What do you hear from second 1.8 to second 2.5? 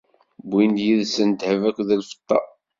lfeṭṭa.